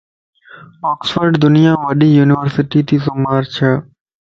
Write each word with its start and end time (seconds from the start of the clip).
اوڪسفورڊ 0.89 1.31
دنيا 1.45 1.71
مَ 1.79 1.81
وڏي 1.89 2.09
يونيورسٽي 2.19 2.97
شمار 3.05 3.39
تي 3.43 3.49
چھه 3.55 3.69